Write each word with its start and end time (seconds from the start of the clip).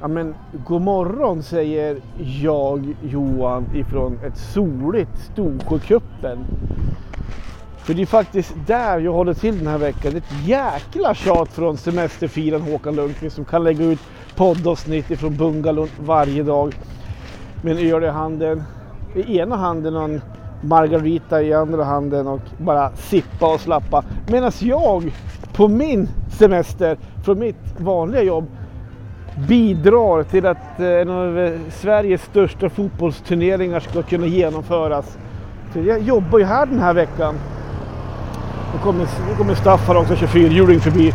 Ja 0.00 0.08
men 0.08 0.34
god 0.66 0.82
morgon 0.82 1.42
säger 1.42 1.96
jag 2.42 2.96
Johan 3.02 3.66
ifrån 3.74 4.18
ett 4.24 4.38
soligt 4.38 5.18
Storsjökuppen. 5.32 6.38
För 7.78 7.94
det 7.94 8.02
är 8.02 8.06
faktiskt 8.06 8.54
där 8.66 8.98
jag 8.98 9.12
håller 9.12 9.34
till 9.34 9.58
den 9.58 9.66
här 9.66 9.78
veckan. 9.78 10.16
Ett 10.16 10.46
jäkla 10.46 11.14
tjat 11.14 11.48
från 11.48 11.76
semesterfiran 11.76 12.60
Håkan 12.60 12.96
Lundqvist 12.96 13.36
som 13.36 13.44
kan 13.44 13.64
lägga 13.64 13.84
ut 13.84 14.00
poddavsnitt 14.36 15.10
ifrån 15.10 15.36
bungalon 15.36 15.88
varje 16.00 16.42
dag. 16.42 16.74
Med 17.62 17.78
en 17.78 17.92
öl 17.92 18.04
i 18.04 18.08
handen. 18.08 18.62
I 19.14 19.38
ena 19.38 19.56
handen 19.56 19.96
och 19.96 20.04
en 20.04 20.20
margarita 20.60 21.42
i 21.42 21.54
andra 21.54 21.84
handen 21.84 22.26
och 22.26 22.40
bara 22.58 22.90
sippa 22.96 23.54
och 23.54 23.60
slappa. 23.60 24.04
Medan 24.28 24.52
jag 24.60 25.12
på 25.54 25.68
min 25.68 26.08
semester 26.38 26.98
från 27.24 27.38
mitt 27.38 27.80
vanliga 27.80 28.22
jobb 28.22 28.46
bidrar 29.36 30.22
till 30.22 30.46
att 30.46 30.80
eh, 30.80 30.86
en 30.86 31.10
av 31.10 31.38
eh, 31.38 31.52
Sveriges 31.70 32.22
största 32.22 32.68
fotbollsturneringar 32.68 33.80
ska 33.80 34.02
kunna 34.02 34.26
genomföras. 34.26 35.18
Så 35.72 35.78
jag 35.78 36.02
jobbar 36.02 36.38
ju 36.38 36.44
här 36.44 36.66
den 36.66 36.78
här 36.78 36.94
veckan. 36.94 37.34
Nu 38.72 38.78
kommer, 38.82 39.06
kommer 39.38 39.54
Staffan 39.54 39.96
också, 39.96 40.14
24-hjuling 40.14 40.80
förbi. 40.80 41.12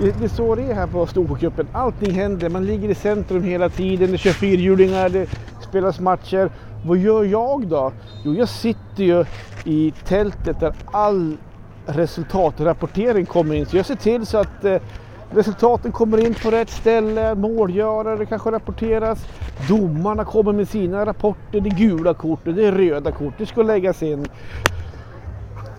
Det, 0.00 0.18
det 0.18 0.24
är 0.24 0.28
så 0.28 0.54
det 0.54 0.62
är 0.62 0.74
här 0.74 0.86
på 0.86 1.06
Storsjökuppen. 1.06 1.66
Allting 1.72 2.10
händer, 2.10 2.48
man 2.48 2.66
ligger 2.66 2.88
i 2.88 2.94
centrum 2.94 3.42
hela 3.42 3.68
tiden. 3.68 4.10
Det 4.10 4.18
kör 4.18 4.30
fyrhjulingar, 4.30 5.08
det 5.08 5.28
spelas 5.68 6.00
matcher. 6.00 6.50
Vad 6.86 6.98
gör 6.98 7.24
jag 7.24 7.66
då? 7.66 7.92
Jo, 8.24 8.34
jag 8.34 8.48
sitter 8.48 9.04
ju 9.04 9.24
i 9.64 9.92
tältet 10.04 10.60
där 10.60 10.74
all 10.90 11.36
resultatrapportering 11.86 13.26
kommer 13.26 13.54
in. 13.54 13.66
Så 13.66 13.76
jag 13.76 13.86
ser 13.86 13.94
till 13.94 14.26
så 14.26 14.38
att 14.38 14.64
eh, 14.64 14.76
resultaten 15.34 15.92
kommer 15.92 16.26
in 16.26 16.34
på 16.34 16.50
rätt 16.50 16.70
ställe, 16.70 17.34
målgörare 17.34 18.26
kanske 18.26 18.50
rapporteras, 18.50 19.26
domarna 19.68 20.24
kommer 20.24 20.52
med 20.52 20.68
sina 20.68 21.06
rapporter, 21.06 21.60
det 21.60 21.68
är 21.68 21.76
gula 21.76 22.14
kort 22.14 22.40
det 22.44 22.66
är 22.66 22.72
röda 22.72 23.12
kort, 23.12 23.34
det 23.38 23.46
ska 23.46 23.62
läggas 23.62 24.02
in. 24.02 24.26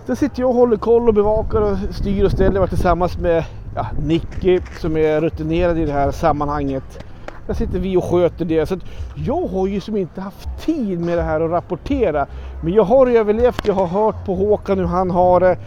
Sen 0.05 0.15
sitter 0.15 0.41
jag 0.41 0.49
och 0.49 0.55
håller 0.55 0.77
koll 0.77 1.07
och 1.07 1.13
bevakar 1.13 1.61
och 1.61 1.77
styr 1.91 2.25
och 2.25 2.31
ställer 2.31 2.67
tillsammans 2.67 3.17
med 3.17 3.45
ja, 3.75 3.87
Nicky 4.05 4.59
som 4.79 4.97
är 4.97 5.21
rutinerad 5.21 5.77
i 5.79 5.85
det 5.85 5.91
här 5.91 6.11
sammanhanget. 6.11 7.05
Där 7.47 7.53
sitter 7.53 7.79
vi 7.79 7.97
och 7.97 8.03
sköter 8.03 8.45
det. 8.45 8.65
Så 8.65 8.77
jag 9.15 9.47
har 9.47 9.67
ju 9.67 9.81
som 9.81 9.97
inte 9.97 10.21
haft 10.21 10.65
tid 10.65 10.99
med 10.99 11.17
det 11.17 11.23
här 11.23 11.41
att 11.41 11.51
rapportera. 11.51 12.27
Men 12.63 12.73
jag 12.73 12.83
har 12.83 13.07
överlevt, 13.07 13.67
jag 13.67 13.73
har 13.73 13.87
hört 13.87 14.25
på 14.25 14.35
Håkan 14.35 14.77
hur 14.77 14.85
han 14.85 15.11
har 15.11 15.39
det. 15.39 15.57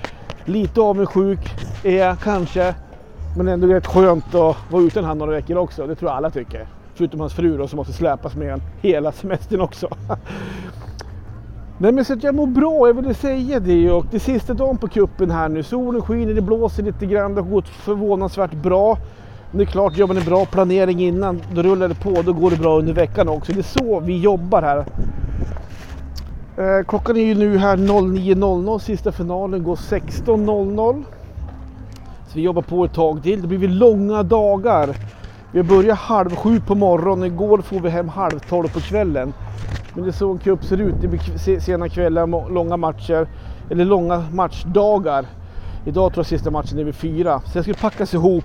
Lite 0.44 0.80
avundsjuk 0.80 1.40
är 1.84 1.96
jag 1.96 2.18
kanske. 2.18 2.74
Men 3.36 3.48
ändå 3.48 3.66
rätt 3.66 3.86
skönt 3.86 4.34
att 4.34 4.56
vara 4.70 4.82
utan 4.82 5.04
han 5.04 5.18
några 5.18 5.32
veckor 5.32 5.56
också. 5.56 5.86
Det 5.86 5.94
tror 5.94 6.10
jag 6.10 6.16
alla 6.16 6.30
tycker. 6.30 6.66
Förutom 6.94 7.20
hans 7.20 7.34
fru 7.34 7.56
då, 7.56 7.68
som 7.68 7.76
måste 7.76 7.92
släpas 7.92 8.36
med 8.36 8.52
en 8.52 8.62
hela 8.80 9.12
semestern 9.12 9.60
också. 9.60 9.88
Nej 11.78 11.92
men 11.92 12.04
så 12.04 12.12
att 12.12 12.22
jag 12.22 12.34
mår 12.34 12.46
bra, 12.46 12.86
jag 12.86 12.94
ville 12.94 13.14
säga 13.14 13.60
det. 13.60 13.90
Och 13.90 14.06
det 14.10 14.20
sista 14.20 14.54
dagen 14.54 14.78
på 14.78 14.88
kuppen 14.88 15.30
här 15.30 15.48
nu. 15.48 15.62
Solen 15.62 16.02
skiner, 16.02 16.34
det 16.34 16.40
blåser 16.40 16.82
lite 16.82 17.06
grann. 17.06 17.34
Det 17.34 17.40
har 17.40 17.50
gått 17.50 17.68
förvånansvärt 17.68 18.52
bra. 18.52 18.98
Men 19.50 19.58
det 19.58 19.64
är 19.64 19.66
klart, 19.66 19.96
gör 19.96 20.06
man 20.06 20.16
en 20.16 20.24
bra 20.24 20.46
planering 20.46 21.00
innan, 21.02 21.42
då 21.54 21.62
rullar 21.62 21.88
det 21.88 21.94
på. 21.94 22.22
Då 22.22 22.32
går 22.32 22.50
det 22.50 22.56
bra 22.56 22.78
under 22.78 22.92
veckan 22.92 23.28
också. 23.28 23.52
Det 23.52 23.60
är 23.60 23.78
så 23.78 24.00
vi 24.00 24.18
jobbar 24.18 24.62
här. 24.62 24.78
Eh, 26.56 26.84
klockan 26.84 27.16
är 27.16 27.24
ju 27.24 27.34
nu 27.34 27.58
här 27.58 27.76
09.00. 27.76 28.78
Sista 28.78 29.12
finalen 29.12 29.62
går 29.62 29.76
16.00. 29.76 31.04
Så 32.26 32.32
vi 32.34 32.42
jobbar 32.42 32.62
på 32.62 32.84
ett 32.84 32.94
tag 32.94 33.22
till. 33.22 33.42
Det 33.42 33.48
blir 33.58 33.68
långa 33.68 34.22
dagar. 34.22 34.96
Vi 35.52 35.62
börjar 35.62 35.94
halv 35.94 36.36
sju 36.36 36.60
på 36.60 36.74
morgonen. 36.74 37.24
Igår 37.24 37.58
får 37.58 37.80
vi 37.80 37.88
hem 37.88 38.08
halv 38.08 38.38
tolv 38.38 38.68
på 38.68 38.80
kvällen. 38.80 39.32
Men 39.94 40.04
det 40.04 40.10
är 40.10 40.12
så 40.12 40.32
en 40.32 40.38
cup 40.38 40.64
ser 40.64 40.80
ut. 40.80 40.94
Det 41.00 41.08
blir 41.08 41.60
sena 41.60 41.88
kvällar, 41.88 42.50
långa 42.50 42.76
matcher. 42.76 43.28
Eller 43.70 43.84
långa 43.84 44.24
matchdagar. 44.32 45.26
Idag 45.86 46.12
tror 46.12 46.18
jag 46.18 46.26
sista 46.26 46.50
matchen 46.50 46.78
är 46.78 46.84
vid 46.84 46.94
fyra. 46.94 47.40
Så 47.40 47.58
jag 47.58 47.64
ska 47.64 47.74
packas 47.74 48.14
ihop. 48.14 48.44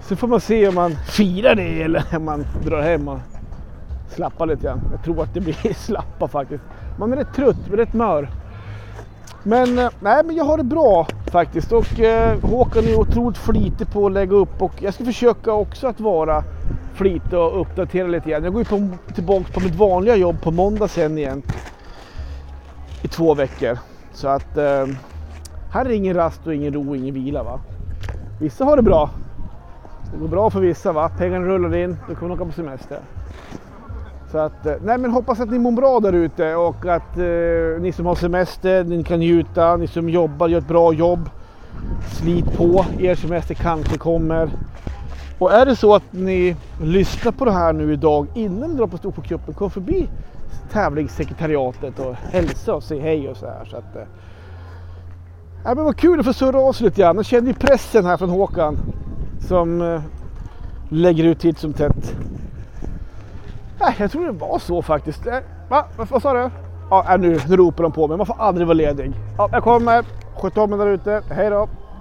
Så 0.00 0.16
får 0.16 0.28
man 0.28 0.40
se 0.40 0.68
om 0.68 0.74
man 0.74 0.96
firar 0.96 1.54
det 1.54 1.82
eller 1.82 2.04
om 2.16 2.24
man 2.24 2.46
drar 2.64 2.82
hem 2.82 3.08
och 3.08 3.18
slappar 4.08 4.46
lite 4.46 4.62
grann. 4.62 4.80
Jag 4.92 5.04
tror 5.04 5.22
att 5.22 5.34
det 5.34 5.40
blir 5.40 5.74
slappa 5.74 6.28
faktiskt. 6.28 6.62
Man 6.98 7.12
är 7.12 7.16
rätt 7.16 7.34
trött, 7.34 7.56
rätt 7.72 7.92
mör. 7.92 8.28
Men, 9.42 9.78
eh, 9.78 9.90
nej, 10.00 10.22
men 10.24 10.36
jag 10.36 10.44
har 10.44 10.58
det 10.58 10.64
bra 10.64 11.06
faktiskt 11.34 11.72
och 11.72 12.00
eh, 12.00 12.38
Håkan 12.42 12.84
är 12.84 12.98
otroligt 12.98 13.38
flitig 13.38 13.92
på 13.92 14.06
att 14.06 14.12
lägga 14.12 14.36
upp 14.36 14.62
och 14.62 14.72
jag 14.82 14.94
ska 14.94 15.04
försöka 15.04 15.52
också 15.52 15.86
att 15.86 16.00
vara 16.00 16.44
flitig 16.94 17.38
och 17.38 17.60
uppdatera 17.60 18.06
lite 18.06 18.30
grann. 18.30 18.44
Jag 18.44 18.52
går 18.52 18.62
ju 18.62 18.68
på, 18.68 18.88
tillbaka 19.14 19.52
på 19.52 19.60
mitt 19.60 19.74
vanliga 19.74 20.16
jobb 20.16 20.42
på 20.42 20.50
måndag 20.50 20.88
sen 20.88 21.18
igen 21.18 21.42
i 23.02 23.08
två 23.08 23.34
veckor. 23.34 23.78
Så 24.12 24.28
att 24.28 24.56
eh, 24.56 24.86
här 25.72 25.84
är 25.84 25.90
ingen 25.90 26.16
rast 26.16 26.46
och 26.46 26.54
ingen 26.54 26.72
ro 26.72 26.90
och 26.90 26.96
ingen 26.96 27.14
vila 27.14 27.42
va. 27.42 27.60
Vissa 28.40 28.64
har 28.64 28.76
det 28.76 28.82
bra. 28.82 29.10
Det 30.12 30.18
går 30.18 30.28
bra 30.28 30.50
för 30.50 30.60
vissa 30.60 30.92
va. 30.92 31.10
Pengarna 31.18 31.46
rullar 31.46 31.76
in, 31.76 31.96
då 32.08 32.14
kommer 32.14 32.28
man 32.28 32.40
åka 32.40 32.50
på 32.50 32.52
semester. 32.52 32.98
Så 34.34 34.38
att, 34.38 34.66
eh, 34.66 34.74
nej 34.82 34.98
men 34.98 35.10
hoppas 35.10 35.40
att 35.40 35.50
ni 35.50 35.58
mår 35.58 35.72
bra 35.72 36.00
där 36.00 36.12
ute 36.12 36.54
och 36.54 36.86
att 36.86 37.18
eh, 37.18 37.80
ni 37.80 37.92
som 37.92 38.06
har 38.06 38.14
semester, 38.14 38.84
ni 38.84 39.04
kan 39.04 39.18
njuta, 39.18 39.76
ni 39.76 39.86
som 39.86 40.08
jobbar, 40.08 40.48
gör 40.48 40.58
ett 40.58 40.68
bra 40.68 40.92
jobb. 40.92 41.30
Slit 42.12 42.56
på, 42.56 42.84
er 42.98 43.14
semester 43.14 43.54
kanske 43.54 43.98
kommer. 43.98 44.50
Och 45.38 45.52
är 45.52 45.66
det 45.66 45.76
så 45.76 45.94
att 45.94 46.12
ni 46.12 46.56
lyssnar 46.82 47.32
på 47.32 47.44
det 47.44 47.52
här 47.52 47.72
nu 47.72 47.92
idag 47.92 48.26
innan 48.34 48.70
ni 48.70 48.76
drar 48.76 48.86
på 48.86 48.98
Storsjökuppen, 48.98 49.54
kom 49.54 49.70
förbi 49.70 50.08
tävlingssekretariatet 50.72 51.98
och 51.98 52.14
hälsa 52.14 52.74
och 52.74 52.82
säg 52.82 52.98
hej 52.98 53.28
och 53.28 53.36
så 53.36 53.46
här. 53.46 53.64
Så 53.64 53.76
att, 53.76 53.96
eh, 53.96 54.02
ja, 55.64 55.74
men 55.74 55.84
vad 55.84 55.96
kul 55.96 56.20
att 56.20 56.26
få 56.26 56.32
surra 56.32 56.60
av 56.60 56.72
sig 56.72 56.84
lite 56.84 57.00
grann. 57.00 57.16
Jag 57.16 57.24
känner 57.24 57.48
ju 57.48 57.54
pressen 57.54 58.04
här 58.04 58.16
från 58.16 58.30
Håkan 58.30 58.78
som 59.48 59.82
eh, 59.82 60.02
lägger 60.88 61.24
ut 61.24 61.40
titt 61.40 61.58
som 61.58 61.72
tätt. 61.72 62.16
Nej, 63.84 63.94
jag 63.98 64.10
tror 64.10 64.26
det 64.26 64.32
var 64.32 64.58
så 64.58 64.82
faktiskt. 64.82 65.26
Eh, 65.26 65.38
va? 65.68 65.84
Vad 65.96 66.22
sa 66.22 66.32
du? 66.32 66.50
Ja, 66.90 67.14
eh, 67.14 67.20
nu, 67.20 67.40
nu 67.48 67.56
ropar 67.56 67.82
de 67.82 67.92
på 67.92 68.08
mig. 68.08 68.16
Man 68.16 68.26
får 68.26 68.36
aldrig 68.38 68.66
vara 68.66 68.74
ledig. 68.74 69.12
Ja, 69.38 69.48
jag 69.52 69.62
kommer. 69.62 70.04
Sköt 70.36 70.58
om 70.58 70.72
er 70.72 70.76
där 70.76 70.86
ute. 70.86 71.22
Hej 71.30 71.50
då. 71.50 71.68